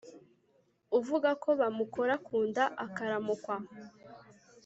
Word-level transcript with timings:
uvuga 0.97 1.29
ko 1.43 1.49
ba 1.59 1.67
mukora 1.77 2.15
ku 2.25 2.37
nda 2.47 2.65
akaramukwa 2.85 3.55